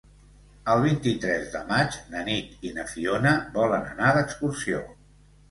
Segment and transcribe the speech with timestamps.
[0.75, 4.83] El vint-i-tres de maig na Nit i na Fiona volen anar d'excursió.